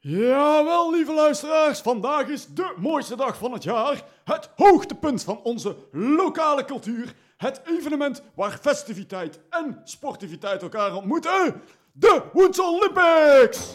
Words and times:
Jawel, 0.00 0.90
lieve 0.90 1.12
luisteraars, 1.12 1.80
vandaag 1.80 2.28
is 2.28 2.46
de 2.46 2.74
mooiste 2.76 3.16
dag 3.16 3.38
van 3.38 3.52
het 3.52 3.62
jaar. 3.62 4.02
Het 4.24 4.50
hoogtepunt 4.56 5.22
van 5.24 5.40
onze 5.42 5.76
lokale 5.92 6.64
cultuur. 6.64 7.14
Het 7.36 7.60
evenement 7.64 8.22
waar 8.34 8.58
festiviteit 8.60 9.40
en 9.50 9.80
sportiviteit 9.84 10.62
elkaar 10.62 10.94
ontmoeten. 10.94 11.62
De 11.92 12.22
Woensel 12.32 12.74
Olympics! 12.74 13.74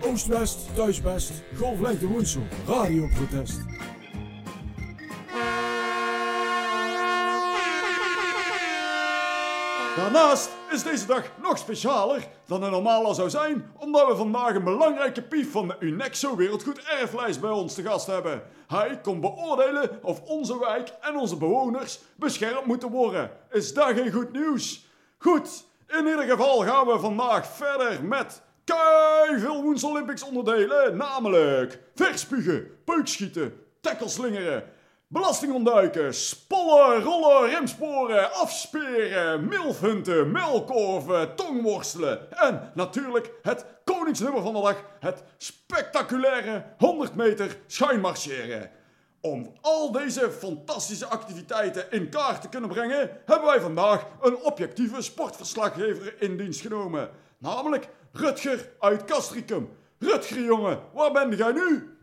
Oost-West, 0.00 0.74
thuisbest, 0.74 1.32
golflengte 1.56 2.06
Woensel, 2.06 2.42
radioprotest. 2.66 3.60
Daarnaast 9.98 10.50
is 10.70 10.82
deze 10.82 11.06
dag 11.06 11.22
nog 11.42 11.58
specialer 11.58 12.26
dan 12.46 12.62
het 12.62 12.70
normaal 12.70 13.14
zou 13.14 13.30
zijn, 13.30 13.70
omdat 13.78 14.06
we 14.06 14.16
vandaag 14.16 14.54
een 14.54 14.64
belangrijke 14.64 15.22
pief 15.22 15.50
van 15.50 15.68
de 15.68 15.76
UNEXO 15.80 16.36
Wereldgoed 16.36 16.82
Erflijst 17.00 17.40
bij 17.40 17.50
ons 17.50 17.74
te 17.74 17.82
gast 17.82 18.06
hebben. 18.06 18.42
Hij 18.66 19.00
komt 19.02 19.20
beoordelen 19.20 19.98
of 20.02 20.20
onze 20.20 20.58
wijk 20.58 20.92
en 21.00 21.16
onze 21.16 21.36
bewoners 21.36 21.98
beschermd 22.16 22.64
moeten 22.64 22.90
worden. 22.90 23.30
Is 23.50 23.74
dat 23.74 23.88
geen 23.88 24.12
goed 24.12 24.32
nieuws? 24.32 24.86
Goed, 25.18 25.64
in 25.86 26.06
ieder 26.06 26.24
geval 26.24 26.58
gaan 26.58 26.86
we 26.86 26.98
vandaag 26.98 27.46
verder 27.46 28.04
met 28.04 28.42
veel 29.38 29.62
Woensel 29.62 29.90
Olympics 29.90 30.22
onderdelen, 30.22 30.96
namelijk 30.96 31.80
verspugen, 31.94 32.70
peukschieten, 32.84 33.66
tackleslingeren, 33.80 34.64
Belasting 35.10 35.52
ontduiken, 35.52 36.14
spollen, 36.14 37.02
rollen, 37.02 37.50
remsporen, 37.50 38.32
afsperen, 38.32 39.48
milfhunten, 39.48 40.32
melkorven, 40.32 41.34
tongworstelen 41.36 42.32
en 42.32 42.70
natuurlijk 42.74 43.32
het 43.42 43.64
koningsnummer 43.84 44.42
van 44.42 44.54
de 44.54 44.60
dag, 44.60 44.84
het 45.00 45.22
spectaculaire 45.36 46.64
100 46.78 47.14
meter 47.14 47.56
schuinmarcheren. 47.66 48.70
Om 49.20 49.52
al 49.60 49.92
deze 49.92 50.30
fantastische 50.30 51.06
activiteiten 51.06 51.90
in 51.90 52.08
kaart 52.08 52.40
te 52.40 52.48
kunnen 52.48 52.70
brengen, 52.70 53.10
hebben 53.24 53.48
wij 53.48 53.60
vandaag 53.60 54.06
een 54.20 54.36
objectieve 54.36 55.02
sportverslaggever 55.02 56.22
in 56.22 56.36
dienst 56.36 56.60
genomen. 56.60 57.10
Namelijk 57.38 57.88
Rutger 58.12 58.70
uit 58.78 59.04
Castricum. 59.04 59.70
Rutger 59.98 60.44
jongen, 60.44 60.80
waar 60.92 61.12
ben 61.12 61.36
jij 61.36 61.52
nu? 61.52 61.97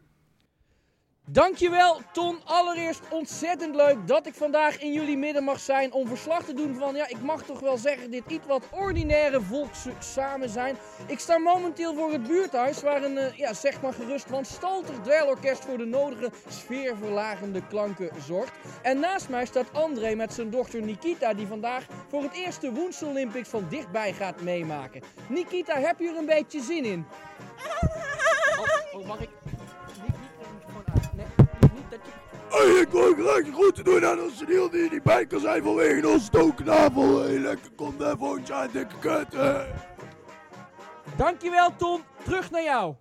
Dankjewel 1.28 2.02
Ton, 2.12 2.40
allereerst 2.44 3.02
ontzettend 3.10 3.76
leuk 3.76 4.08
dat 4.08 4.26
ik 4.28 4.34
vandaag 4.34 4.80
in 4.80 4.94
jullie 4.94 5.18
midden 5.18 5.44
mag 5.44 5.60
zijn 5.60 5.94
om 5.94 6.08
verslag 6.08 6.44
te 6.44 6.54
doen 6.54 6.76
van, 6.76 6.96
ja 6.96 7.08
ik 7.08 7.22
mag 7.22 7.44
toch 7.44 7.60
wel 7.60 7.78
zeggen, 7.78 8.12
dit 8.12 8.24
iets 8.28 8.46
wat 8.48 8.68
ordinaire 8.72 9.42
volkssamen 9.42 10.50
zijn. 10.50 10.78
Ik 11.08 11.20
sta 11.20 11.38
momenteel 11.38 11.96
voor 11.96 12.12
het 12.12 12.28
buurthuis 12.28 12.82
waar 12.82 13.04
een, 13.04 13.18
uh, 13.18 13.38
ja 13.38 13.54
zeg 13.54 13.82
maar 13.82 13.94
gerust 13.94 14.30
wanstaltig 14.30 14.96
dweilorkest 15.04 15.66
voor 15.66 15.78
de 15.78 15.86
nodige 15.86 16.32
sfeerverlagende 16.48 17.68
klanken 17.68 18.10
zorgt. 18.26 18.54
En 18.82 19.00
naast 19.00 19.30
mij 19.30 19.46
staat 19.46 19.74
André 19.74 20.16
met 20.16 20.34
zijn 20.34 20.50
dochter 20.50 20.82
Nikita 20.82 21.34
die 21.34 21.48
vandaag 21.48 21.86
voor 22.10 22.22
het 22.22 22.34
eerste 22.34 22.72
Woensel 22.72 23.08
Olympics 23.08 23.50
van 23.50 23.66
dichtbij 23.70 24.14
gaat 24.14 24.42
meemaken. 24.42 25.02
Nikita, 25.30 25.80
heb 25.80 26.00
je 26.00 26.08
er 26.08 26.18
een 26.18 26.26
beetje 26.26 26.62
zin 26.62 26.86
in? 26.86 27.06
Oh, 28.94 29.02
oh 29.02 29.08
mag 29.08 29.20
ik? 29.20 29.30
Hey, 32.56 32.82
ik 32.82 32.90
wil 32.90 33.14
graag 33.14 33.54
goed 33.54 33.86
doen 33.86 34.06
aan 34.06 34.22
onze 34.22 34.46
deal 34.46 34.70
die 34.70 34.90
niet 34.92 35.04
bij 35.04 35.26
kan 35.26 35.40
zijn 35.40 35.64
vanwege 35.64 36.08
onze 36.08 36.26
stooknavel. 36.26 37.22
Hey, 37.22 37.40
lekker 37.40 37.72
komt 37.76 38.04
aan, 38.04 38.70
dikke 38.72 39.00
kut. 39.00 39.28
Dankjewel 41.18 41.76
Tom, 41.76 42.04
terug 42.24 42.52
naar 42.52 42.64
jou. 42.64 42.96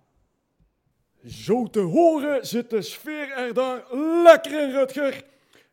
Zo 1.25 1.67
te 1.69 1.79
horen 1.79 2.47
zit 2.47 2.69
de 2.69 2.81
sfeer 2.81 3.31
er 3.31 3.53
daar 3.53 3.83
lekker 4.23 4.61
in, 4.61 4.71
Rutger. 4.71 5.23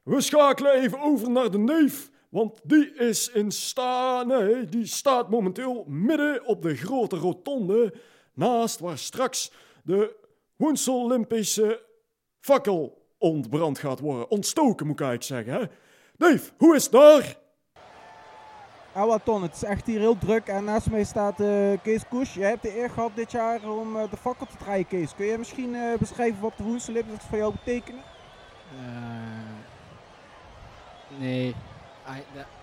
We 0.02 0.20
schakelen 0.20 0.73
even 0.73 1.01
over 1.01 1.30
naar 1.30 1.51
de 1.51 1.58
neef, 1.58 2.11
want 2.28 2.61
die 2.62 2.95
is 2.95 3.28
in 3.28 3.51
sta... 3.51 4.23
Nee, 4.23 4.64
die 4.64 4.86
staat 4.86 5.30
momenteel 5.30 5.84
midden 5.89 6.45
op 6.45 6.62
de 6.62 6.77
grote 6.77 7.17
rotonde, 7.17 7.95
naast 8.34 8.78
waar 8.78 8.98
straks 8.98 9.52
de 9.84 10.17
Woensel 10.57 11.02
Olympische 11.02 11.83
fakkel 12.40 13.02
ontbrand 13.22 13.78
gaat 13.78 14.00
worden. 14.00 14.30
Ontstoken 14.30 14.86
moet 14.86 15.00
ik 15.00 15.06
eigenlijk 15.06 15.46
zeggen. 15.46 15.62
Hè? 15.62 15.77
Dave, 16.16 16.50
hoe 16.58 16.74
is 16.74 16.83
het 16.83 16.92
daar? 16.92 17.40
Ah, 18.92 19.06
wat 19.06 19.24
ton, 19.24 19.42
het 19.42 19.55
is 19.55 19.64
echt 19.64 19.86
hier 19.86 19.98
heel 19.98 20.18
druk 20.18 20.46
en 20.46 20.64
naast 20.64 20.90
mij 20.90 21.05
staat 21.05 21.40
uh, 21.40 21.72
Kees 21.83 22.08
Koes. 22.08 22.34
Jij 22.34 22.48
hebt 22.48 22.62
de 22.62 22.78
eer 22.78 22.90
gehad 22.90 23.10
dit 23.14 23.33
jaar 23.33 23.70
om 23.70 23.96
uh, 23.96 24.02
de 24.10 24.16
fakkel 24.16 24.46
te 24.46 24.56
draaien, 24.56 24.86
Kees. 24.86 25.14
Kun 25.14 25.27
je 25.27 25.38
misschien 25.38 25.74
uh, 25.74 25.98
beschrijven 25.98 26.40
wat 26.40 26.52
de 26.56 26.62
Woenselips 26.62 27.24
voor 27.28 27.38
jou 27.38 27.52
betekenen? 27.52 28.02
nee, 31.18 31.54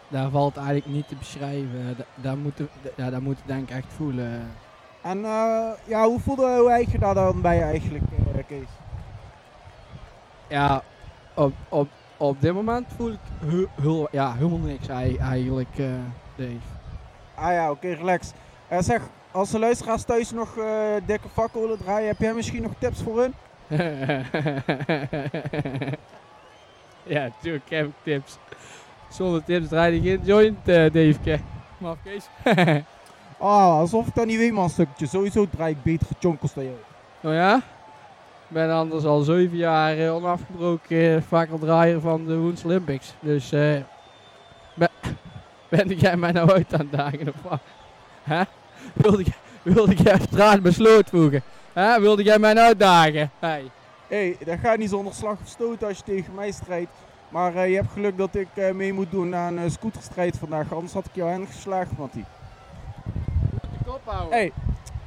daar 0.07 0.29
valt 0.29 0.57
eigenlijk 0.57 0.85
niet 0.85 1.07
te 1.07 1.15
beschrijven. 1.15 1.97
daar 2.15 2.37
moet, 2.37 2.61
ja, 2.95 3.09
daar 3.09 3.21
moet 3.21 3.37
ik 3.37 3.47
denk 3.47 3.69
ik 3.69 3.75
echt 3.75 3.93
voelen. 3.93 4.51
En 5.01 5.19
ja, 5.85 6.05
hoe 6.05 6.19
voelde 6.19 6.57
hoe 6.57 6.69
eigen 6.69 6.99
daar 6.99 7.13
dan 7.13 7.41
bij 7.41 7.61
eigenlijk, 7.61 8.03
Kees? 8.47 8.88
Ja, 10.49 10.83
op, 11.33 11.53
op, 11.69 11.89
op 12.17 12.41
dit 12.41 12.53
moment 12.53 12.87
voel 12.95 13.11
ik 13.11 13.19
heel, 13.81 14.07
ja, 14.11 14.33
helemaal 14.33 14.57
niks 14.59 14.87
eigenlijk, 14.87 15.77
uh, 15.77 15.87
Dave. 16.35 16.57
Ah 17.35 17.51
ja, 17.51 17.71
oké, 17.71 17.93
relax. 17.93 18.31
Uh, 18.71 18.79
zeg, 18.79 19.01
als 19.31 19.51
de 19.51 19.59
luisteraars 19.59 20.03
thuis 20.03 20.31
nog 20.31 20.55
uh, 20.57 20.93
dikke 21.05 21.27
vakken 21.33 21.61
willen 21.61 21.77
draaien, 21.77 22.07
heb 22.07 22.19
jij 22.19 22.33
misschien 22.33 22.61
nog 22.61 22.71
tips 22.79 23.01
voor 23.01 23.19
hun? 23.19 23.33
ja, 27.13 27.21
natuurlijk 27.21 27.69
heb 27.69 27.85
ik 27.85 27.93
tips. 28.03 28.37
Zonder 29.09 29.43
tips 29.43 29.67
draai 29.67 29.93
je 29.93 30.09
geen 30.09 30.21
joint, 30.23 30.65
Dave. 30.65 31.39
Maar 31.77 31.95
Kees. 32.03 32.29
ah, 33.37 33.79
alsof 33.79 34.07
ik 34.07 34.15
dat 34.15 34.25
niet 34.25 34.37
weet, 34.37 34.51
man, 34.51 34.69
stukje. 34.69 35.07
Sowieso 35.07 35.47
draai 35.49 35.71
ik 35.71 35.83
betere 35.83 36.13
chonkels 36.19 36.53
dan 36.53 36.63
jou. 36.63 36.77
Oh 37.23 37.33
ja? 37.33 37.61
Ben 38.49 38.71
anders 38.71 39.03
al 39.03 39.21
zeven 39.21 39.57
jaar 39.57 39.97
uh, 39.97 40.15
onafgebroken 40.15 41.23
fakkeldraaier 41.23 42.01
van 42.01 42.25
de 42.25 42.37
Woens 42.37 42.63
Olympics. 42.63 43.13
Dus 43.19 43.53
uh, 43.53 43.75
ben, 44.73 44.89
ben 45.69 45.87
jij 45.87 46.17
mij 46.17 46.31
nou 46.31 46.51
uit 46.51 46.73
aan 46.73 46.79
het 46.79 46.91
dagen 46.91 47.27
of 47.27 47.41
wat? 47.49 47.59
Huh? 48.23 48.41
Wilde, 48.93 49.23
wilde 49.61 49.95
jij 49.95 50.19
straat 50.19 50.61
besloot 50.61 51.09
voegen? 51.09 51.43
Huh? 51.73 51.95
Wilde 51.95 52.23
jij 52.23 52.39
mij 52.39 52.53
nou 52.53 52.67
uitdagen? 52.67 53.31
Hey. 53.39 53.71
hey, 54.07 54.37
dat 54.45 54.59
gaat 54.59 54.77
niet 54.77 54.89
zonder 54.89 55.13
slag 55.13 55.37
of 55.41 55.47
stoot 55.47 55.83
als 55.83 55.97
je 55.97 56.03
tegen 56.03 56.33
mij 56.33 56.51
strijdt. 56.51 56.91
Maar 57.29 57.55
uh, 57.55 57.69
je 57.69 57.75
hebt 57.75 57.91
geluk 57.91 58.17
dat 58.17 58.35
ik 58.35 58.47
uh, 58.55 58.71
mee 58.71 58.93
moet 58.93 59.11
doen 59.11 59.35
aan 59.35 59.57
een 59.57 59.71
scooterstrijd 59.71 60.37
vandaag. 60.37 60.73
Anders 60.73 60.93
had 60.93 61.05
ik 61.05 61.15
jou 61.15 61.29
hen 61.29 61.47
geslagen, 61.47 61.95
Mattie. 61.97 62.25
Moet 63.51 63.61
de 63.61 63.85
kop 63.85 64.01
houden. 64.03 64.37
Hey, 64.37 64.51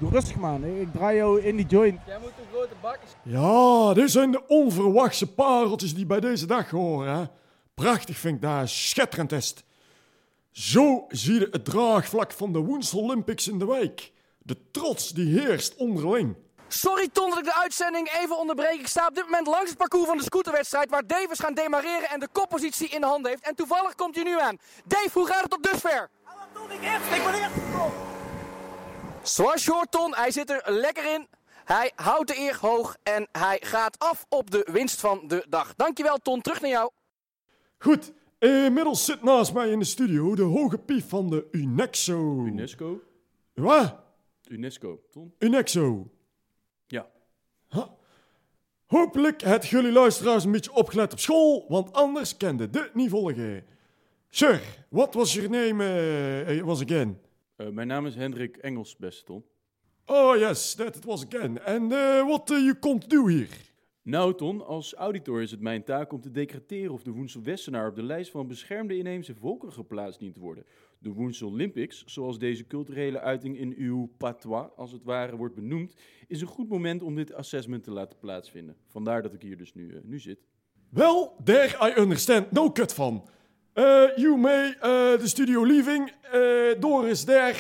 Doe 0.03 0.11
rustig 0.11 0.37
man, 0.37 0.65
ik 0.65 0.93
draai 0.93 1.17
jou 1.17 1.41
in 1.41 1.57
die 1.57 1.67
joint. 1.67 2.01
Jij 2.07 2.19
moet 2.19 2.29
een 2.29 2.47
grote 2.53 2.75
bak. 2.81 2.99
Ja, 3.23 3.95
dit 3.95 4.11
zijn 4.11 4.31
de 4.31 4.47
onverwachte 4.47 5.33
pareltjes 5.33 5.95
die 5.95 6.07
bij 6.07 6.21
deze 6.21 6.47
dag 6.47 6.71
horen. 6.71 7.15
Hè? 7.15 7.25
Prachtig 7.75 8.17
vind 8.17 8.35
ik 8.35 8.43
dat, 8.43 8.69
schitterend 8.69 9.33
is 9.33 9.55
Zo 10.51 11.05
zie 11.09 11.35
je 11.35 11.49
het 11.51 11.65
draagvlak 11.65 12.33
van 12.33 12.53
de 12.53 12.59
Woensel 12.59 13.01
Olympics 13.01 13.49
in 13.49 13.59
de 13.59 13.67
wijk. 13.67 14.13
De 14.39 14.57
trots 14.71 15.09
die 15.09 15.41
heerst 15.41 15.77
onderling. 15.77 16.37
Sorry 16.69 17.09
Ton 17.13 17.31
dat 17.31 17.39
ik 17.39 17.45
de 17.45 17.55
uitzending 17.55 18.11
even 18.23 18.39
onderbreek. 18.39 18.81
Ik 18.81 18.87
sta 18.87 19.07
op 19.07 19.15
dit 19.15 19.25
moment 19.25 19.47
langs 19.47 19.69
het 19.69 19.79
parcours 19.79 20.07
van 20.07 20.17
de 20.17 20.25
scooterwedstrijd... 20.25 20.91
waar 20.91 21.07
Davis 21.07 21.39
gaan 21.39 21.55
demareren 21.55 22.09
en 22.09 22.21
de 22.21 22.29
koppositie 22.33 22.89
in 22.89 23.01
de 23.01 23.07
hand 23.07 23.27
heeft. 23.27 23.47
En 23.47 23.55
toevallig 23.55 23.95
komt 23.95 24.15
hij 24.15 24.25
nu 24.25 24.41
aan. 24.41 24.59
Dave, 24.85 25.11
hoe 25.13 25.27
gaat 25.27 25.41
het 25.41 25.51
tot 25.51 25.63
dusver? 25.63 25.91
Ja, 25.91 26.09
wat 26.25 26.69
doe 26.69 26.77
ik 26.77 26.85
echt? 26.85 27.17
Ik 27.17 27.25
ben 27.25 27.43
echt 27.43 27.53
Zoals 27.73 28.12
je 29.25 29.71
hoort, 29.73 29.91
Ton, 29.91 30.15
hij 30.15 30.31
zit 30.31 30.51
er 30.51 30.63
lekker 30.73 31.15
in. 31.15 31.27
Hij 31.65 31.93
houdt 31.95 32.29
de 32.29 32.39
eer 32.39 32.59
hoog 32.61 32.97
en 33.03 33.29
hij 33.33 33.59
gaat 33.65 33.99
af 33.99 34.27
op 34.29 34.51
de 34.51 34.69
winst 34.73 35.01
van 35.01 35.23
de 35.27 35.47
dag. 35.49 35.75
Dankjewel, 35.77 36.19
Ton. 36.19 36.41
Terug 36.41 36.61
naar 36.61 36.71
jou. 36.71 36.91
Goed, 37.79 38.13
inmiddels 38.39 39.05
zit 39.05 39.23
naast 39.23 39.53
mij 39.53 39.71
in 39.71 39.79
de 39.79 39.85
studio 39.85 40.35
de 40.35 40.43
hoge 40.43 40.79
pief 40.79 41.09
van 41.09 41.31
de 41.31 41.49
UNEXO. 41.51 42.45
UNESCO? 42.45 43.01
Wat? 43.55 43.97
UNESCO, 44.49 45.01
Ton. 45.11 45.35
UNEXO. 45.39 46.11
Ja. 46.87 47.07
Huh? 47.69 47.87
Hopelijk 48.87 49.43
het 49.43 49.67
jullie 49.67 49.93
luisteraars 49.93 50.45
een 50.45 50.53
beetje 50.53 50.73
opgelet 50.73 51.13
op 51.13 51.19
school, 51.19 51.65
want 51.69 51.93
anders 51.93 52.37
kende 52.37 52.71
dit 52.71 52.95
niet 52.95 53.11
volgen. 53.11 53.65
Sir, 54.29 54.61
what 54.89 55.15
was 55.15 55.33
your 55.35 55.51
name 55.51 55.85
uh, 56.55 56.65
was 56.65 56.83
again? 56.83 57.21
Uh, 57.63 57.69
mijn 57.69 57.87
naam 57.87 58.07
is 58.07 58.15
Hendrik 58.15 58.57
Engels, 58.57 58.97
beste 58.97 59.25
Ton. 59.25 59.45
Oh 60.07 60.37
yes, 60.37 60.75
that 60.75 60.97
it 60.97 61.05
was 61.05 61.27
again. 61.27 61.65
And 61.65 61.93
uh, 61.93 62.27
what 62.27 62.51
uh, 62.51 62.59
you 62.59 62.75
komt 62.75 63.11
do 63.11 63.29
hier? 63.29 63.49
Nou 64.03 64.35
Ton, 64.35 64.67
als 64.67 64.95
auditor 64.95 65.43
is 65.43 65.51
het 65.51 65.61
mijn 65.61 65.85
taak 65.85 66.13
om 66.13 66.21
te 66.21 66.31
decreteren 66.31 66.93
of 66.93 67.03
de 67.03 67.11
Woensel 67.11 67.43
Westenaar 67.43 67.89
op 67.89 67.95
de 67.95 68.03
lijst 68.03 68.31
van 68.31 68.49
beschermde 68.49 68.97
inheemse 68.97 69.35
volkeren 69.35 69.75
geplaatst 69.75 70.21
dient 70.21 70.35
te 70.35 70.41
worden. 70.41 70.65
De 70.99 71.13
Woensel 71.13 71.49
Olympics, 71.49 72.05
zoals 72.07 72.39
deze 72.39 72.67
culturele 72.67 73.21
uiting 73.21 73.59
in 73.59 73.75
uw 73.77 74.07
patois 74.17 74.69
als 74.77 74.93
het 74.93 75.05
ware 75.05 75.37
wordt 75.37 75.55
benoemd, 75.55 75.95
is 76.27 76.41
een 76.41 76.47
goed 76.47 76.69
moment 76.69 77.03
om 77.03 77.15
dit 77.15 77.33
assessment 77.33 77.85
te 77.85 77.91
laten 77.91 78.19
plaatsvinden. 78.19 78.77
Vandaar 78.87 79.23
dat 79.23 79.35
ik 79.35 79.43
hier 79.43 79.57
dus 79.57 79.75
nu, 79.75 79.95
eh, 79.95 80.01
nu 80.03 80.21
zit. 80.21 80.39
Well, 80.89 81.31
there 81.45 81.91
I 81.91 82.01
understand 82.01 82.51
no 82.51 82.73
cut 82.73 82.95
van. 82.95 83.29
Uh, 83.75 84.17
you 84.17 84.37
may 84.37 84.75
uh, 84.83 85.19
the 85.19 85.29
studio 85.29 85.63
leaving. 85.63 86.11
Uh, 86.35 86.81
Doris 86.81 87.25
there. 87.25 87.55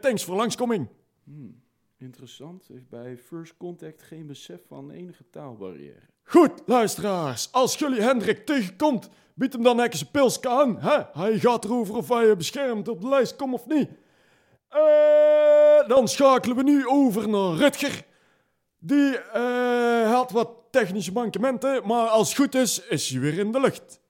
Thanks 0.00 0.22
for 0.22 0.36
langskoming. 0.36 0.88
Hmm, 1.24 1.62
interessant, 1.98 2.68
heeft 2.68 2.88
bij 2.88 3.16
First 3.16 3.56
Contact 3.56 4.02
geen 4.02 4.26
besef 4.26 4.60
van 4.68 4.90
enige 4.90 5.24
taalbarrière. 5.30 6.08
Goed, 6.24 6.50
luisteraars. 6.66 7.48
Als 7.52 7.74
jullie 7.74 8.00
Hendrik 8.00 8.46
tegenkomt, 8.46 9.08
bied 9.34 9.52
hem 9.52 9.62
dan 9.62 9.80
eens 9.80 10.00
een 10.00 10.10
pilsje 10.10 10.48
aan. 10.48 10.80
Hè? 10.80 10.98
Hij 11.12 11.38
gaat 11.38 11.64
erover 11.64 11.96
of 11.96 12.08
hij 12.08 12.36
beschermd 12.36 12.88
op 12.88 13.00
de 13.00 13.08
lijst 13.08 13.36
komt 13.36 13.54
of 13.54 13.66
niet. 13.66 13.88
Dan 15.86 16.08
schakelen 16.08 16.56
we 16.56 16.62
nu 16.62 16.86
over 16.88 17.28
naar 17.28 17.54
Rutger. 17.54 18.04
Die 18.78 19.16
had 20.04 20.30
wat 20.30 20.50
technische 20.70 21.12
mankementen, 21.12 21.86
maar 21.86 22.08
als 22.08 22.28
het 22.28 22.38
goed 22.38 22.54
is, 22.54 22.86
is 22.86 23.08
hij 23.08 23.20
weer 23.20 23.38
in 23.38 23.52
de 23.52 23.60
lucht. 23.60 24.00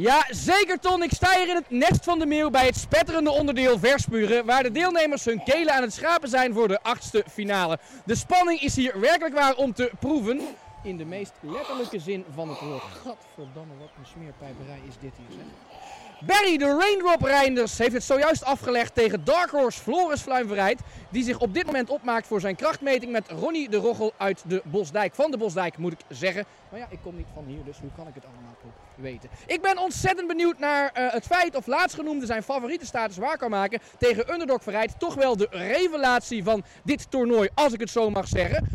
Ja, 0.00 0.26
zeker 0.30 0.78
Ton. 0.78 1.02
Ik 1.02 1.12
sta 1.12 1.36
hier 1.36 1.48
in 1.48 1.54
het 1.54 1.70
nest 1.70 2.04
van 2.04 2.18
de 2.18 2.26
meeuw 2.26 2.50
bij 2.50 2.66
het 2.66 2.76
spetterende 2.76 3.30
onderdeel 3.30 3.78
verspuren, 3.78 4.44
waar 4.44 4.62
de 4.62 4.72
deelnemers 4.72 5.24
hun 5.24 5.42
kelen 5.44 5.74
aan 5.74 5.82
het 5.82 5.92
schrapen 5.92 6.28
zijn 6.28 6.54
voor 6.54 6.68
de 6.68 6.82
achtste 6.82 7.24
finale. 7.30 7.78
De 8.04 8.14
spanning 8.14 8.60
is 8.60 8.76
hier 8.76 9.00
werkelijk 9.00 9.34
waar 9.34 9.54
om 9.54 9.72
te 9.72 9.90
proeven. 10.00 10.40
In 10.82 10.96
de 10.96 11.04
meest 11.04 11.32
letterlijke 11.40 11.98
zin 11.98 12.24
van 12.34 12.48
het 12.48 12.60
woord. 12.60 12.82
Gadverdamme, 12.82 13.72
wat 13.78 13.88
een 13.98 14.06
smeerpijperij 14.06 14.80
is 14.88 14.94
dit 15.00 15.12
hier, 15.16 15.36
zeg. 15.38 16.26
Barry, 16.26 16.56
de 16.56 16.76
Raindrop 16.78 17.22
Reinders, 17.22 17.78
heeft 17.78 17.92
het 17.92 18.04
zojuist 18.04 18.44
afgelegd 18.44 18.94
tegen 18.94 19.24
Dark 19.24 19.50
Horse 19.50 19.80
Floris 19.80 20.20
Fluimverheid. 20.20 20.80
Die 21.08 21.24
zich 21.24 21.38
op 21.38 21.54
dit 21.54 21.66
moment 21.66 21.90
opmaakt 21.90 22.26
voor 22.26 22.40
zijn 22.40 22.56
krachtmeting 22.56 23.12
met 23.12 23.28
Ronnie 23.28 23.68
de 23.68 23.76
Roggel 23.76 24.12
uit 24.16 24.42
de 24.46 24.62
Bosdijk. 24.64 25.14
Van 25.14 25.30
de 25.30 25.36
Bosdijk 25.36 25.76
moet 25.76 25.92
ik 25.92 26.00
zeggen. 26.08 26.44
Maar 26.70 26.80
ja, 26.80 26.86
ik 26.90 26.98
kom 27.02 27.16
niet 27.16 27.28
van 27.34 27.44
hier, 27.46 27.64
dus 27.64 27.78
hoe 27.80 27.90
kan 27.96 28.06
ik 28.06 28.14
het 28.14 28.24
allemaal 28.24 28.56
weten? 29.00 29.30
Ik 29.46 29.62
ben 29.62 29.78
ontzettend 29.78 30.28
benieuwd 30.28 30.58
naar 30.58 30.92
uh, 30.98 31.12
het 31.12 31.26
feit 31.26 31.56
of 31.56 31.66
laatstgenoemde 31.66 32.26
zijn 32.26 32.42
favoriete 32.42 32.86
status 32.86 33.16
waar 33.16 33.38
kan 33.38 33.50
maken 33.50 33.80
tegen 33.98 34.32
Underdog 34.32 34.62
Verheid. 34.62 34.98
Toch 34.98 35.14
wel 35.14 35.36
de 35.36 35.46
revelatie 35.50 36.44
van 36.44 36.64
dit 36.84 37.10
toernooi, 37.10 37.48
als 37.54 37.72
ik 37.72 37.80
het 37.80 37.90
zo 37.90 38.10
mag 38.10 38.28
zeggen. 38.28 38.68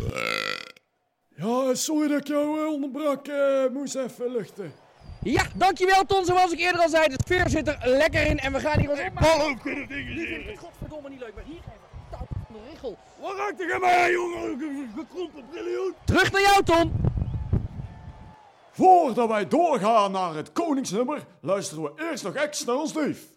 Ja, 1.36 1.74
sorry 1.74 2.08
dat 2.08 2.20
ik 2.20 2.28
jou 2.28 2.60
uh, 2.60 2.68
onderbrak. 2.68 3.28
Uh, 3.28 3.68
moest 3.72 3.96
even 3.96 4.32
luchten. 4.32 4.74
Ja, 5.22 5.44
dankjewel 5.56 6.06
Ton. 6.06 6.26
Zoals 6.26 6.52
ik 6.52 6.60
eerder 6.60 6.82
al 6.82 6.90
zei, 6.90 7.08
de 7.08 7.20
sfeer 7.26 7.50
zit 7.50 7.68
er 7.68 7.78
lekker 7.84 8.26
in. 8.26 8.40
En 8.40 8.54
we 8.54 8.60
gaan 8.60 8.80
hier 8.80 8.90
ons 8.90 9.00
opmaken. 9.00 9.30
Hallo, 9.30 9.56
kunnen 9.62 9.88
dingen 9.88 10.16
Nu 10.16 10.28
vind 10.28 10.46
het 10.46 10.58
godverdomme 10.58 11.10
niet 11.10 11.20
leuk, 11.20 11.36
maar 11.36 11.44
hier 11.44 11.56
even 11.56 11.72
touw 12.12 12.22
op 12.22 12.48
de 12.48 12.70
richel. 12.72 12.98
Waar 13.22 13.36
raakt 13.36 13.60
jij 13.60 13.80
mij, 13.80 14.12
jongen? 14.12 14.92
Gekrompen 14.96 15.44
briljoen. 15.50 15.94
Terug 16.06 16.32
naar 16.32 16.42
jou, 16.42 16.64
Ton. 16.64 17.03
Voordat 18.76 19.28
wij 19.28 19.48
doorgaan 19.48 20.12
naar 20.12 20.36
het 20.36 20.52
koningsnummer, 20.52 21.26
luisteren 21.42 21.84
we 21.84 21.92
eerst 22.10 22.24
nog 22.24 22.36
eens 22.36 22.66
naar 22.66 22.76
ons 22.76 22.94
neef. 22.94 23.28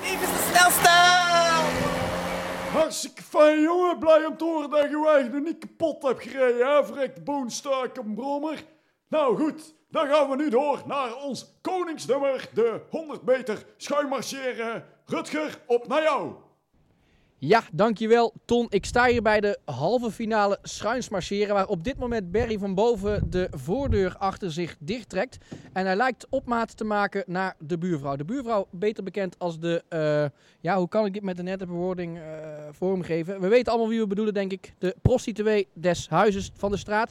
Neef 0.00 0.22
is 0.22 0.28
de 0.28 0.52
snelste! 0.52 0.88
Hartstikke 2.78 3.22
fijn, 3.22 3.60
jongen. 3.60 3.98
Blij 3.98 4.24
om 4.24 4.36
te 4.36 4.44
horen 4.44 4.70
dat 4.70 4.82
je 4.82 4.88
je 4.88 5.08
eigen 5.08 5.42
niet 5.42 5.58
kapot 5.58 6.02
hebt 6.02 6.22
gereden, 6.22 6.66
hè? 6.94 7.22
Boonstak 7.22 7.98
op 7.98 8.14
brommer. 8.14 8.64
Nou 9.08 9.36
goed, 9.36 9.74
dan 9.88 10.06
gaan 10.06 10.30
we 10.30 10.36
nu 10.36 10.50
door 10.50 10.82
naar 10.86 11.16
ons 11.16 11.58
koningsnummer, 11.60 12.48
de 12.54 12.80
100 12.90 13.22
meter 13.22 13.66
schuimmarcheren. 13.76 14.84
Rutger, 15.06 15.58
op 15.66 15.88
naar 15.88 16.02
jou. 16.02 16.32
Ja, 17.46 17.62
dankjewel 17.72 18.32
Ton. 18.44 18.66
Ik 18.70 18.84
sta 18.84 19.06
hier 19.06 19.22
bij 19.22 19.40
de 19.40 19.58
halve 19.64 20.10
finale 20.10 20.58
schuinsmarcheren, 20.62 21.54
waar 21.54 21.66
op 21.66 21.84
dit 21.84 21.98
moment 21.98 22.32
Barry 22.32 22.58
van 22.58 22.74
boven 22.74 23.30
de 23.30 23.48
voordeur 23.50 24.16
achter 24.18 24.52
zich 24.52 24.76
dichttrekt. 24.78 25.38
En 25.72 25.86
hij 25.86 25.96
lijkt 25.96 26.26
opmaat 26.30 26.76
te 26.76 26.84
maken 26.84 27.24
naar 27.26 27.56
de 27.58 27.78
buurvrouw. 27.78 28.16
De 28.16 28.24
buurvrouw, 28.24 28.66
beter 28.70 29.04
bekend 29.04 29.38
als 29.38 29.58
de, 29.58 29.82
uh, 29.90 30.40
ja, 30.60 30.76
hoe 30.76 30.88
kan 30.88 31.06
ik 31.06 31.12
dit 31.12 31.22
met 31.22 31.38
een 31.38 31.44
nette 31.44 31.66
bewoording 31.66 32.16
uh, 32.16 32.22
vormgeven? 32.70 33.40
We 33.40 33.48
weten 33.48 33.72
allemaal 33.72 33.90
wie 33.90 34.00
we 34.00 34.06
bedoelen, 34.06 34.34
denk 34.34 34.52
ik. 34.52 34.74
De 34.78 34.96
prostituee 35.02 35.68
des 35.72 36.08
huizes 36.08 36.50
van 36.54 36.70
de 36.70 36.76
straat. 36.76 37.10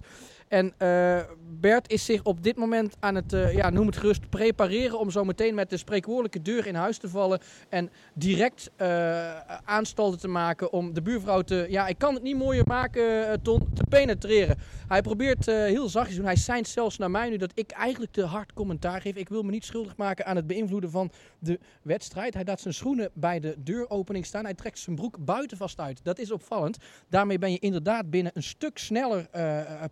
En 0.54 0.74
uh, 0.78 1.20
Bert 1.60 1.92
is 1.92 2.06
zich 2.06 2.24
op 2.24 2.44
dit 2.44 2.58
moment 2.58 2.96
aan 3.00 3.16
het, 3.16 3.34
uh, 3.34 3.56
ja, 3.56 3.70
noem 3.70 3.86
het 3.86 3.98
gerust, 3.98 4.30
prepareren 4.30 5.00
om 5.00 5.12
zo 5.12 5.24
meteen 5.24 5.56
met 5.56 5.70
de 5.70 5.78
spreekwoordelijke 5.78 6.42
deur 6.42 6.68
in 6.68 6.76
huis 6.76 6.98
te 6.98 7.10
vallen. 7.10 7.40
En 7.70 7.90
direct 8.14 8.72
uh, 8.78 9.40
aanstalten 9.66 10.20
te 10.20 10.28
maken 10.28 10.72
om 10.72 10.94
de 10.94 11.02
buurvrouw 11.02 11.42
te, 11.42 11.66
ja, 11.70 11.88
ik 11.88 11.98
kan 11.98 12.14
het 12.14 12.24
niet 12.24 12.38
mooier 12.38 12.68
maken, 12.68 13.42
Ton, 13.42 13.70
te 13.74 13.84
penetreren. 13.90 14.58
Hij 14.88 15.02
probeert 15.02 15.46
heel 15.46 15.90
zachtjes 15.90 16.16
doen. 16.16 16.26
Hij 16.26 16.36
seint 16.36 16.68
zelfs 16.68 16.98
naar 16.98 17.12
mij 17.12 17.30
nu 17.30 17.38
dat 17.38 17.52
ik 17.54 17.72
eigenlijk 17.72 18.12
te 18.12 18.26
hard 18.26 18.54
commentaar 18.54 19.02
geef. 19.02 19.16
Ik 19.16 19.30
wil 19.30 19.44
me 19.44 19.52
niet 19.52 19.66
schuldig 19.66 19.98
maken 19.98 20.26
aan 20.26 20.36
het 20.36 20.48
beïnvloeden 20.48 20.92
van 20.92 21.12
de 21.40 21.60
wedstrijd. 21.82 22.34
Hij 22.34 22.44
laat 22.46 22.62
zijn 22.62 22.74
schoenen 22.74 23.10
bij 23.14 23.40
de 23.40 23.56
deuropening 23.58 24.26
staan. 24.26 24.44
Hij 24.44 24.54
trekt 24.54 24.80
zijn 24.80 24.96
broek 24.96 25.26
buiten 25.26 25.58
vast 25.58 25.80
uit. 25.80 26.04
Dat 26.04 26.20
is 26.20 26.32
opvallend. 26.32 26.78
Daarmee 27.10 27.40
ben 27.40 27.52
je 27.52 27.60
inderdaad 27.60 28.10
binnen 28.10 28.32
een 28.36 28.44
stuk 28.44 28.78
sneller 28.78 29.30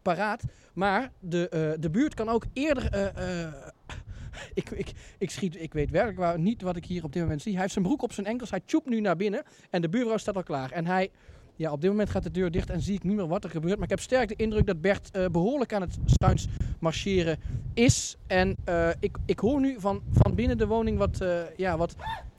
paraat. 0.01 0.43
Maar 0.73 1.11
de, 1.19 1.51
uh, 1.53 1.81
de 1.81 1.89
buurt 1.89 2.13
kan 2.13 2.29
ook 2.29 2.45
eerder. 2.53 2.95
Uh, 2.95 3.45
uh, 3.45 3.53
ik, 4.53 4.69
ik, 4.69 4.91
ik, 5.17 5.31
schiet, 5.31 5.61
ik 5.61 5.73
weet 5.73 5.89
werkelijk 5.89 6.37
niet 6.37 6.61
wat 6.61 6.75
ik 6.75 6.85
hier 6.85 7.03
op 7.03 7.13
dit 7.13 7.21
moment 7.21 7.41
zie. 7.41 7.51
Hij 7.51 7.61
heeft 7.61 7.73
zijn 7.73 7.85
broek 7.85 8.01
op 8.01 8.13
zijn 8.13 8.27
enkels. 8.27 8.49
Hij 8.49 8.61
tjoept 8.65 8.89
nu 8.89 8.99
naar 8.99 9.15
binnen. 9.15 9.43
En 9.69 9.81
de 9.81 9.89
buurvrouw 9.89 10.17
staat 10.17 10.35
al 10.35 10.43
klaar. 10.43 10.71
En 10.71 10.85
hij. 10.85 11.11
Ja, 11.55 11.71
op 11.71 11.81
dit 11.81 11.89
moment 11.89 12.09
gaat 12.09 12.23
de 12.23 12.31
deur 12.31 12.51
dicht 12.51 12.69
en 12.69 12.81
zie 12.81 12.95
ik 12.95 13.03
niet 13.03 13.15
meer 13.15 13.27
wat 13.27 13.43
er 13.43 13.49
gebeurt. 13.49 13.75
Maar 13.75 13.83
ik 13.83 13.89
heb 13.89 13.99
sterk 13.99 14.27
de 14.27 14.35
indruk 14.35 14.65
dat 14.65 14.81
Bert 14.81 15.31
behoorlijk 15.31 15.73
aan 15.73 15.81
het 15.81 15.97
stuins 16.05 16.47
marcheren 16.79 17.39
is. 17.73 18.17
En 18.27 18.55
ik, 18.99 19.17
ik 19.25 19.39
hoor 19.39 19.59
nu 19.59 19.75
van, 19.79 20.01
van 20.11 20.35
binnen 20.35 20.57
de 20.57 20.67
woning 20.67 20.97
wat, 20.97 21.25
ja, 21.57 21.77
wat 21.77 21.95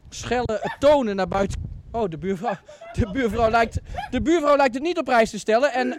schelle 0.09 0.71
tonen 0.79 1.17
naar 1.17 1.29
buiten. 1.29 1.61
Oh, 1.91 2.11
de 2.11 2.19
buurvrouw, 2.19 2.57
de, 2.93 3.11
buurvrouw 3.11 3.51
lijkt, 3.51 3.81
de 4.11 4.23
buurvrouw 4.23 4.57
lijkt 4.57 4.75
het 4.75 4.83
niet 4.83 4.99
op 4.99 5.05
prijs 5.05 5.31
te 5.31 5.39
stellen. 5.39 5.73
En 5.73 5.95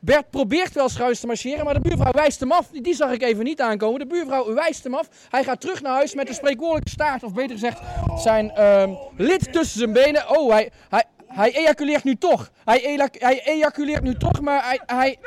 Bert 0.00 0.30
probeert 0.30 0.72
wel 0.74 0.88
schuins 0.88 1.20
te 1.20 1.26
marcheren, 1.26 1.64
maar 1.64 1.74
de 1.74 1.80
buurvrouw 1.80 2.12
wijst 2.12 2.40
hem 2.40 2.52
af. 2.52 2.68
Die 2.68 2.94
zag 2.94 3.12
ik 3.12 3.22
even 3.22 3.44
niet 3.44 3.60
aankomen. 3.60 4.00
De 4.00 4.06
buurvrouw 4.06 4.54
wijst 4.54 4.84
hem 4.84 4.94
af. 4.94 5.08
Hij 5.30 5.44
gaat 5.44 5.60
terug 5.60 5.82
naar 5.82 5.92
huis 5.92 6.14
met 6.14 6.28
een 6.28 6.34
spreekwoordelijke 6.34 6.90
staart, 6.90 7.22
of 7.22 7.34
beter 7.34 7.50
gezegd, 7.50 7.80
zijn 8.16 8.52
uh, 8.58 8.96
lid 9.16 9.52
tussen 9.52 9.78
zijn 9.78 9.92
benen. 9.92 10.38
Oh, 10.38 10.50
hij, 10.50 10.70
hij, 10.88 11.04
hij 11.26 11.52
ejaculeert 11.54 12.04
nu 12.04 12.16
toch. 12.16 12.50
Hij, 12.64 13.08
hij 13.18 13.42
ejaculeert 13.44 14.02
nu 14.02 14.16
toch, 14.16 14.40
maar 14.40 14.64
hij, 14.64 14.80
hij... 14.86 15.18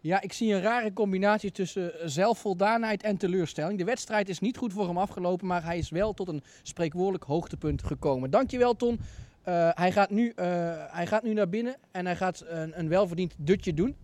Ja, 0.00 0.20
ik 0.20 0.32
zie 0.32 0.54
een 0.54 0.62
rare 0.62 0.92
combinatie 0.92 1.52
tussen 1.52 1.92
zelfvoldaanheid 2.04 3.02
en 3.02 3.16
teleurstelling. 3.16 3.78
De 3.78 3.84
wedstrijd 3.84 4.28
is 4.28 4.38
niet 4.38 4.56
goed 4.56 4.72
voor 4.72 4.86
hem 4.86 4.98
afgelopen, 4.98 5.46
maar 5.46 5.64
hij 5.64 5.78
is 5.78 5.90
wel 5.90 6.12
tot 6.12 6.28
een 6.28 6.42
spreekwoordelijk 6.62 7.24
hoogtepunt 7.24 7.82
gekomen. 7.82 8.30
Dankjewel, 8.30 8.76
Ton. 8.76 9.00
Uh, 9.48 9.68
hij, 9.74 9.92
gaat 9.92 10.10
nu, 10.10 10.32
uh, 10.36 10.44
hij 10.88 11.06
gaat 11.06 11.22
nu 11.22 11.32
naar 11.32 11.48
binnen 11.48 11.76
en 11.90 12.06
hij 12.06 12.16
gaat 12.16 12.44
een, 12.46 12.78
een 12.78 12.88
welverdiend 12.88 13.34
dutje 13.36 13.74
doen. 13.74 13.96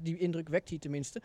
Die 0.00 0.18
indruk 0.18 0.48
wekt 0.48 0.68
hij 0.68 0.78
tenminste. 0.78 1.22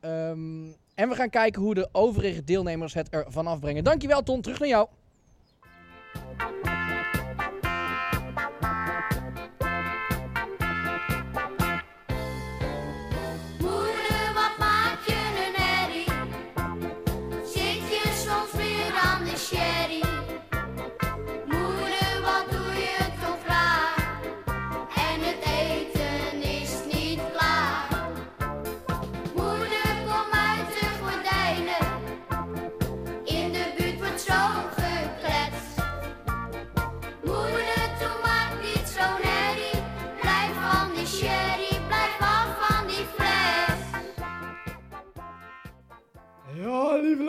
Um, 0.00 0.76
en 0.94 1.08
we 1.08 1.14
gaan 1.14 1.30
kijken 1.30 1.62
hoe 1.62 1.74
de 1.74 1.88
overige 1.92 2.44
deelnemers 2.44 2.94
het 2.94 3.14
er 3.14 3.24
vanaf 3.28 3.60
brengen. 3.60 3.84
Dankjewel 3.84 4.22
Ton, 4.22 4.40
terug 4.40 4.58
naar 4.58 4.68
jou. 4.68 4.88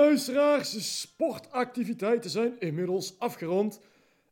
Luisteraars, 0.05 1.01
sportactiviteiten 1.01 2.29
zijn 2.29 2.59
inmiddels 2.59 3.19
afgerond. 3.19 3.79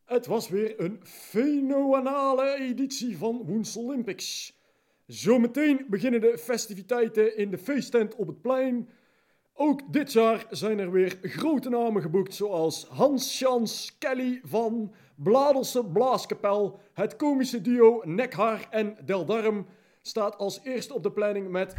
Het 0.05 0.25
was 0.25 0.49
weer 0.49 0.79
een 0.79 0.99
fenomenale 1.03 2.55
editie 2.59 3.17
van 3.17 3.43
Woensel 3.45 3.83
Olympics. 3.83 4.57
Zometeen 5.05 5.85
beginnen 5.89 6.21
de 6.21 6.37
festiviteiten 6.37 7.37
in 7.37 7.51
de 7.51 7.57
feesttent 7.57 8.15
op 8.15 8.27
het 8.27 8.41
plein. 8.41 8.89
Ook 9.53 9.93
dit 9.93 10.13
jaar 10.13 10.45
zijn 10.49 10.79
er 10.79 10.91
weer 10.91 11.17
grote 11.21 11.69
namen 11.69 12.01
geboekt, 12.01 12.33
zoals 12.33 12.85
Hans 12.85 13.39
Jans 13.39 13.97
Kelly 13.97 14.41
van 14.43 14.93
Bladelse 15.15 15.85
Blaaskapel. 15.85 16.79
Het 16.93 17.15
komische 17.15 17.61
duo 17.61 18.01
Nekhaar 18.03 18.67
en 18.69 18.97
Deldarm 19.05 19.65
staat 20.01 20.37
als 20.37 20.59
eerste 20.63 20.93
op 20.93 21.03
de 21.03 21.11
planning 21.11 21.49
met... 21.49 21.71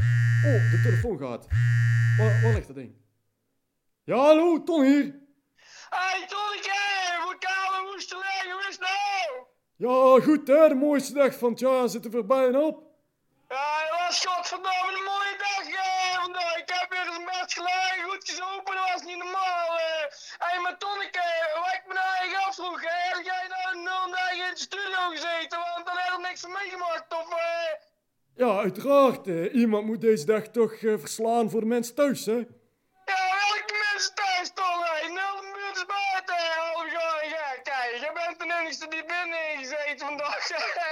Oh, 0.45 0.71
de 0.71 0.81
telefoon 0.83 1.19
gaat. 1.19 1.47
Waar, 2.19 2.41
waar 2.43 2.55
ligt 2.55 2.67
dat 2.67 2.77
ding? 2.77 3.04
Ja, 4.05 4.17
hallo, 4.17 4.63
Ton 4.63 4.83
hier. 4.85 5.15
Hey, 5.91 6.27
Tonneke, 6.27 6.79
hoe 7.73 7.91
moesten 7.93 8.19
leggen, 8.19 8.51
hoe 8.53 8.61
is 8.69 8.79
het 8.79 8.81
nou? 8.81 9.47
Ja, 9.77 10.25
goed 10.25 10.49
hè, 10.49 10.69
de 10.69 10.75
mooiste 10.75 11.13
dag 11.13 11.35
van 11.39 11.51
het 11.51 11.59
jaar 11.61 11.89
zit 11.89 12.05
er 12.05 12.11
weer 12.11 12.27
bijna 12.27 12.59
op. 12.61 12.83
Ja, 13.49 13.79
het 13.83 13.91
was 13.99 14.25
godverdomme 14.27 14.93
een 14.99 15.05
mooie 15.13 15.37
dag 15.47 15.65
eh, 15.69 16.21
vandaag. 16.23 16.57
Ik 16.57 16.69
heb 16.75 16.91
weer 16.91 17.07
eens 17.07 17.25
best 17.25 17.53
gelegen, 17.53 18.03
goed 18.11 18.25
gezopen, 18.31 18.75
dat 18.75 18.91
was 18.93 19.03
niet 19.03 19.17
normaal. 19.25 19.69
eh. 19.79 20.05
Hey, 20.39 20.61
maar 20.61 20.79
Tonneke, 20.79 21.27
wat 21.55 21.75
ik 21.79 21.83
me 21.89 21.95
nou 21.95 22.07
eigenlijk 22.17 22.47
afvroeg, 22.47 22.81
hè, 22.81 22.97
heb 23.15 23.25
jij 23.25 23.47
nou 23.49 23.77
een 23.77 23.83
nul 23.83 24.11
dagen 24.11 24.45
in 24.49 24.55
de 24.55 24.61
studio 24.69 25.01
gezeten, 25.17 25.59
want 25.59 25.87
dan 25.87 25.97
heb 25.99 26.13
er 26.15 26.21
niks 26.21 26.41
van 26.41 26.53
meegemaakt, 26.53 27.13
of 27.21 27.29
eh? 27.31 27.73
Ja, 28.37 28.59
uiteraard. 28.59 29.27
eh, 29.27 29.55
iemand 29.55 29.85
moet 29.87 30.01
deze 30.01 30.25
dag 30.27 30.45
toch 30.49 30.73
eh, 30.73 30.95
verslaan 30.99 31.51
voor 31.51 31.61
de 31.61 31.67
mensen 31.67 31.95
thuis, 31.95 32.27
hè? 32.27 32.41
Ja, 33.13 33.23
welke 33.45 33.75
mensen 33.93 34.15
thuis 34.15 34.51
toch, 34.55 34.81
hè? 34.91 35.09
Nul 35.09 35.35
de 35.41 35.51
buurt 35.55 35.77
is 35.77 35.87
buiten, 35.87 36.37
hè, 36.37 36.51
half 36.61 36.91
jaar, 36.93 37.29
ja, 37.29 37.49
kijk, 37.63 37.97
jij 38.01 38.13
bent 38.13 38.39
de 38.39 38.55
enigste 38.61 38.89
die 38.89 39.05
binnen 39.05 39.39
heeft 39.39 39.59
gezeten 39.59 40.07
vandaag. 40.07 40.43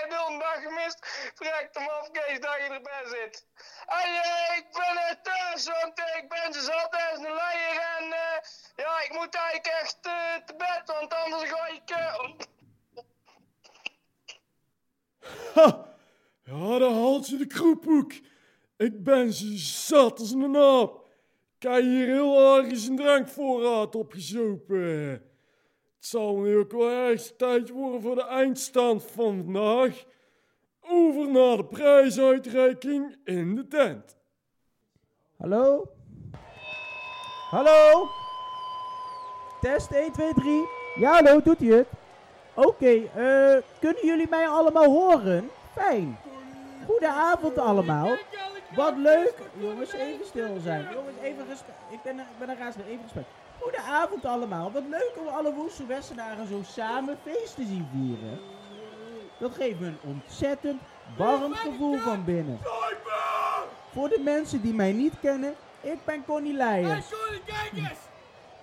Nul 0.08 0.26
een 0.28 0.38
dag 0.38 0.62
gemist, 0.62 0.98
verrekt 1.34 1.74
hem 1.78 1.88
af, 1.88 2.10
Kees, 2.10 2.40
dat 2.40 2.56
je 2.56 2.68
erbij 2.74 3.04
zit. 3.06 3.46
Hey, 3.86 4.10
eh, 4.22 4.56
ik 4.58 4.66
ben 4.72 4.96
eh, 4.96 5.14
thuis, 5.22 5.66
want 5.66 5.98
eh, 5.98 6.16
ik 6.22 6.28
ben 6.28 6.52
zo 6.52 6.60
zat 6.60 6.92
als 7.10 7.18
een 7.18 7.34
leier 7.34 7.76
en 7.98 8.12
eh, 8.12 8.36
ja, 8.76 9.01
ik 9.12 9.18
moet 9.18 9.34
eigenlijk 9.34 9.66
echt 9.82 9.98
eh, 10.02 10.46
te 10.46 10.54
bed, 10.56 10.82
want 10.86 11.14
anders 11.14 11.50
ga 11.50 11.66
ik... 11.68 11.90
eh, 11.90 12.30
Ha! 15.54 15.90
Ja, 16.44 16.78
daar 16.78 16.90
haalt 16.90 17.28
je 17.28 17.36
de 17.36 17.46
kroephoek. 17.46 18.12
Ik 18.76 19.04
ben 19.04 19.32
zo 19.32 19.46
zat 19.54 20.18
als 20.20 20.30
een 20.30 20.56
aap. 20.56 21.06
Ik 21.56 21.62
heb 21.62 21.82
hier 21.82 22.06
heel 22.06 22.56
ergens 22.56 22.86
een 22.86 22.96
drankvoorraad 22.96 23.94
opgezopen. 23.94 25.10
Het 25.10 25.22
zal 25.98 26.36
nu 26.36 26.56
ook 26.56 26.72
wel 26.72 26.90
erg 26.90 27.36
tijd 27.36 27.68
worden 27.68 28.02
voor 28.02 28.14
de 28.14 28.26
eindstand 28.26 29.04
van 29.04 29.42
vandaag. 29.44 30.04
Over 30.80 31.30
naar 31.30 31.56
de 31.56 31.64
prijsuitreiking 31.64 33.16
in 33.24 33.54
de 33.54 33.68
tent. 33.68 34.16
Hallo? 35.36 35.92
Hallo? 37.50 38.08
Test 39.62 39.90
1, 39.90 40.12
2, 40.12 40.34
3. 40.34 40.68
Ja, 40.94 41.12
hallo, 41.12 41.42
doet 41.42 41.62
u 41.62 41.72
het? 41.74 41.86
Oké, 42.54 42.90
eh, 42.90 43.62
kunnen 43.80 44.06
jullie 44.06 44.28
mij 44.28 44.48
allemaal 44.48 44.84
horen? 44.84 45.50
Fijn. 45.72 46.18
Goedenavond 46.86 47.58
allemaal. 47.58 48.16
Wat 48.74 48.96
leuk. 48.96 49.34
Jongens, 49.60 49.92
even 49.92 50.26
stil 50.26 50.60
zijn. 50.62 50.88
Jongens, 50.92 51.16
even 51.22 51.46
respect. 51.48 51.78
Ik 51.90 52.02
ben, 52.02 52.18
ik 52.18 52.38
ben 52.38 52.48
een 52.48 52.56
even 52.58 53.02
respect. 53.02 53.26
Goedenavond 53.60 54.24
allemaal. 54.24 54.72
Wat 54.72 54.82
leuk 54.90 55.12
om 55.18 55.26
alle 55.26 55.54
woeste 55.54 55.86
Westenaren 55.86 56.46
zo 56.46 56.60
samen 56.64 57.18
feest 57.22 57.54
te 57.54 57.64
zien 57.64 57.88
vieren. 57.92 58.40
Dat 59.38 59.54
geeft 59.54 59.80
me 59.80 59.86
een 59.86 59.98
ontzettend 60.02 60.82
warm 61.16 61.54
gevoel 61.54 61.98
van 61.98 62.24
binnen. 62.24 62.58
Voor 63.92 64.08
de 64.08 64.20
mensen 64.24 64.62
die 64.62 64.74
mij 64.74 64.92
niet 64.92 65.14
kennen, 65.20 65.54
ik 65.80 66.04
ben 66.04 66.24
Connie 66.24 66.54
Leijers. 66.54 67.06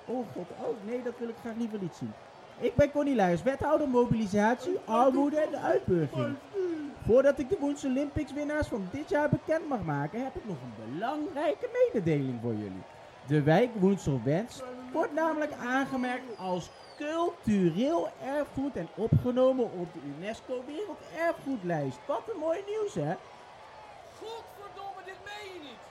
Oh 0.09 0.25
god, 0.33 0.45
oh 0.61 0.75
nee, 0.85 1.03
dat 1.03 1.13
wil 1.17 1.29
ik 1.29 1.35
graag 1.41 1.55
liever 1.55 1.79
niet 1.81 1.95
zien. 1.95 2.13
Ik 2.59 2.75
ben 2.75 2.91
Connie 2.91 3.15
Leijers, 3.15 3.43
wethouder 3.43 3.87
mobilisatie, 3.87 4.79
armoede 4.85 5.39
en 5.39 5.51
de 5.51 5.57
uitburging. 5.57 6.35
Voordat 7.05 7.39
ik 7.39 7.49
de 7.49 7.57
Woens 7.59 7.85
Olympics 7.85 8.33
winnaars 8.33 8.67
van 8.67 8.87
dit 8.91 9.09
jaar 9.09 9.29
bekend 9.29 9.67
mag 9.67 9.81
maken, 9.83 10.23
heb 10.23 10.35
ik 10.35 10.45
nog 10.45 10.57
een 10.61 10.91
belangrijke 10.91 11.69
mededeling 11.73 12.39
voor 12.41 12.53
jullie. 12.53 12.83
De 13.27 13.41
wijk 13.41 13.69
Woensel-Wens 13.75 14.61
wordt 14.91 15.13
namelijk 15.13 15.51
aangemerkt 15.53 16.37
als 16.37 16.69
cultureel 16.97 18.09
erfgoed 18.23 18.75
en 18.75 18.87
opgenomen 18.95 19.65
op 19.65 19.93
de 19.93 19.99
UNESCO 20.17 20.63
Werelderfgoedlijst. 20.65 21.99
Wat 22.05 22.21
een 22.33 22.39
mooi 22.39 22.59
nieuws, 22.67 22.93
hè? 22.93 23.15
Godverdomme, 24.19 25.01
dit 25.05 25.19
meen 25.23 25.53
je 25.53 25.59
niet. 25.59 25.81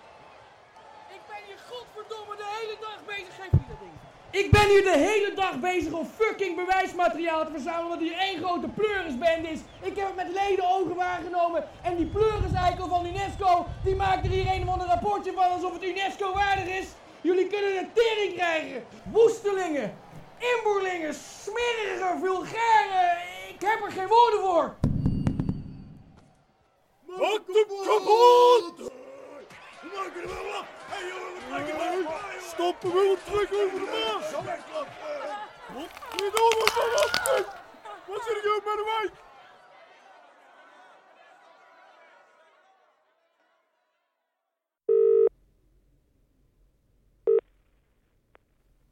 Ik 1.16 1.20
ben 1.28 1.42
hier 1.46 1.60
godverdomme 1.70 2.36
de 2.36 2.48
hele 2.58 2.76
dag 2.80 2.98
bezig. 3.06 3.34
Geef 3.36 3.52
me 3.52 3.58
dat 3.68 3.80
ding. 3.80 4.07
Ik 4.30 4.50
ben 4.50 4.68
hier 4.68 4.82
de 4.82 4.96
hele 4.96 5.32
dag 5.34 5.60
bezig 5.60 5.92
om 5.92 6.06
fucking 6.06 6.56
bewijsmateriaal 6.56 7.44
te 7.44 7.50
verzamelen, 7.50 7.84
omdat 7.84 8.00
hier 8.00 8.16
één 8.18 8.38
grote 8.38 8.68
pleurisband 8.68 9.48
is. 9.48 9.60
Ik 9.82 9.96
heb 9.96 10.06
het 10.06 10.16
met 10.16 10.32
ledenogen 10.32 10.94
waargenomen 10.94 11.68
en 11.82 11.96
die 11.96 12.06
pleuriseikel 12.06 12.88
van 12.88 13.06
UNESCO, 13.06 13.66
die 13.84 13.94
maakt 13.94 14.24
er 14.24 14.30
hier 14.30 14.52
een 14.52 14.62
of 14.62 14.68
ander 14.68 14.86
rapportje 14.86 15.32
van 15.32 15.50
alsof 15.50 15.72
het 15.72 15.82
UNESCO 15.82 16.32
waardig 16.32 16.66
is. 16.66 16.86
Jullie 17.20 17.46
kunnen 17.46 17.72
de 17.72 17.86
tering 17.94 18.34
krijgen. 18.34 18.84
Woestelingen, 19.10 19.98
inboerlingen, 20.38 21.14
smerige, 21.14 22.16
vulgaire. 22.20 23.18
Ik 23.48 23.60
heb 23.60 23.82
er 23.84 23.92
geen 23.92 24.08
woorden 24.08 24.40
voor. 24.40 24.76
Maak 27.06 27.42
hem 27.46 27.66
kapot! 27.84 28.96
Jongen, 31.06 31.34
we 32.92 33.18
terug 33.24 33.52
over 33.52 33.80
de! 33.80 34.18
Wat? 35.74 35.90
Niet 36.22 36.36
over 36.44 36.72
van 36.72 36.90
wat? 36.90 37.46
Wat 38.06 38.22
zit 38.22 38.44
met 38.64 38.76
de? 38.76 39.10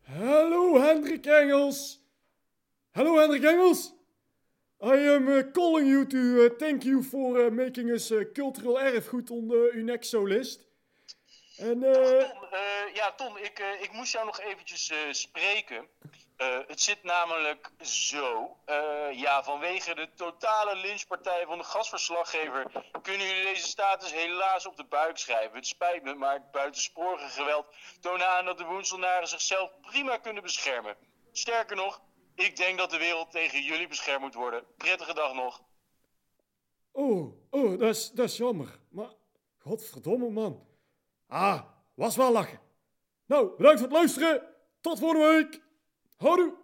Hallo 0.03 0.81
Hendrik 0.81 1.27
Engels. 1.27 2.01
Hello 2.93 3.19
Hendrik 3.19 3.43
Engels. 3.43 3.93
I 4.81 4.97
am 4.97 5.29
uh, 5.29 5.43
calling 5.53 5.87
you 5.87 6.05
to 6.07 6.45
uh, 6.45 6.49
thank 6.59 6.85
you 6.85 7.03
for 7.03 7.47
uh, 7.47 7.51
making 7.51 7.91
us 7.91 8.13
cultural 8.35 8.79
erfgoed 8.79 9.31
on 9.31 9.49
the 9.49 9.73
UNESCO 9.75 10.23
list. 10.23 10.67
En 11.59 11.83
eh, 11.83 11.93
Ton, 12.31 12.51
eh, 12.51 12.95
ja, 12.95 13.13
Ton, 13.13 13.39
ik, 13.39 13.59
eh, 13.59 13.83
ik 13.83 13.93
moest 13.93 14.13
jou 14.13 14.27
nog 14.27 14.41
eventjes 14.41 14.93
spreken. 15.11 15.89
Eh, 16.37 16.59
het 16.67 16.81
zit 16.81 17.03
namelijk 17.03 17.71
zo. 17.81 18.57
eh, 18.65 19.13
ja, 19.13 19.43
vanwege 19.45 19.95
de 19.95 20.09
totale 20.15 20.77
lynchpartij 20.77 21.45
van 21.47 21.59
de 21.59 21.65
gasverslaggever 21.65 22.71
kunnen 23.03 23.27
jullie 23.27 23.45
deze 23.45 23.67
status 23.67 24.13
helaas 24.13 24.67
op 24.67 24.77
de 24.77 24.85
buik 24.85 25.19
schrijven. 25.19 25.57
Het 25.57 25.67
spijt 25.67 26.03
me, 26.03 26.15
maar 26.15 26.33
het 26.35 26.51
buitensporige 26.51 27.29
geweld 27.29 27.67
toont 28.01 28.23
aan 28.23 28.45
dat 28.45 28.59
de 28.59 28.65
Woenselnaren 28.65 29.29
zichzelf 29.29 29.71
prima 29.81 30.17
kunnen 30.17 30.43
beschermen. 30.43 30.97
Sterker 31.33 31.77
nog, 31.77 32.01
ik 32.35 32.57
denk 32.57 32.79
dat 32.79 32.91
de 32.91 32.99
wereld 32.99 33.31
tegen 33.31 33.63
jullie 33.63 33.89
beschermd 33.89 34.21
moet 34.23 34.35
worden. 34.35 34.65
Prettige 34.77 35.15
dag 35.15 35.35
nog. 35.35 35.63
oh, 36.93 37.33
oh, 37.51 37.79
dat 37.79 37.89
is, 37.97 38.11
dat 38.11 38.29
is 38.29 38.37
jammer. 38.37 38.79
Maar 38.89 39.11
godverdomme 39.59 40.31
man. 40.31 40.67
Ah, 41.27 41.63
was 41.95 42.17
wel 42.17 42.33
lachen. 42.33 42.61
Nou, 43.27 43.57
bedankt 43.57 43.79
voor 43.81 43.89
het 43.89 43.97
luisteren. 43.97 44.43
Tot 44.81 44.99
volgende 44.99 45.27
week. 45.27 45.63
Houdoe. 46.17 46.55